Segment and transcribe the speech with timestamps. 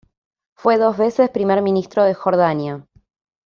[0.57, 2.87] Fue dos veces primer ministro de Jordania.